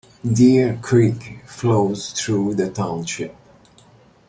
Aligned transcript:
Deer 0.25 0.79
Creek 0.81 1.41
flows 1.45 2.11
through 2.13 2.55
the 2.55 2.71
township. 2.71 3.35